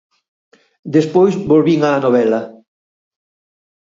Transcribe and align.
Despois 0.95 1.33
volvín 1.51 1.79
á 1.89 1.91
novela. 2.05 2.41